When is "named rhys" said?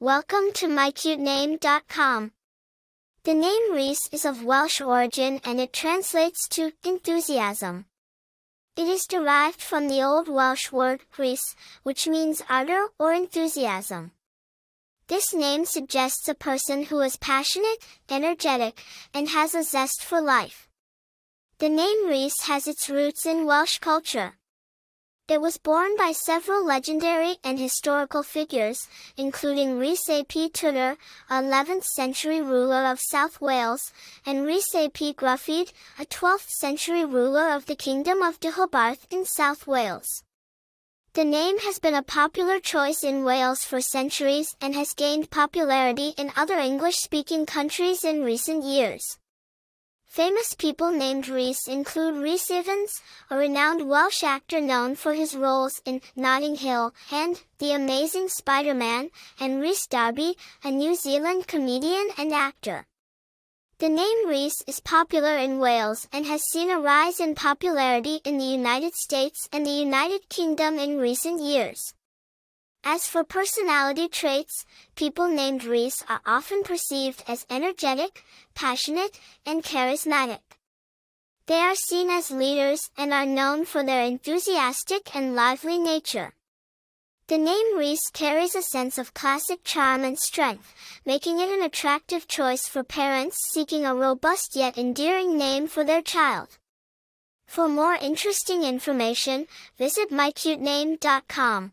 50.90-51.68, 75.28-76.02